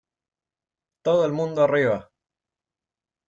¡todo 1.03 1.27
el 1.27 1.31
mundo 1.31 1.61
arriba! 1.61 2.09